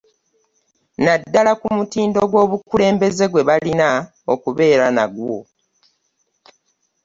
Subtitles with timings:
[1.03, 3.87] Naddala ku mutindo gw'obukulembeze gwe balina
[4.33, 5.37] okubeera nagwo.